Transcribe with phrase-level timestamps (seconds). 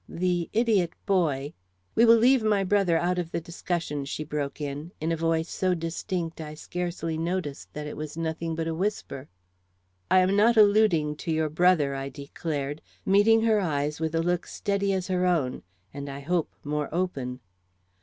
[0.09, 1.53] The idiot boy"
[1.95, 5.47] "We will leave my brother out of the discussion," she broke in, in a voice
[5.51, 9.29] so distinct I scarcely noticed that it was nothing but a whisper.
[10.09, 14.47] "I am not alluding to your brother," I declared, meeting her eyes with a look
[14.47, 15.61] steady as her own,
[15.93, 17.39] and I hope more open.